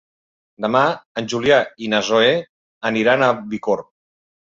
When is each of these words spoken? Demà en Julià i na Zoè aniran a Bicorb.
Demà 0.63 0.79
en 1.21 1.27
Julià 1.33 1.59
i 1.87 1.89
na 1.91 1.99
Zoè 2.07 2.31
aniran 2.91 3.27
a 3.27 3.29
Bicorb. 3.53 3.89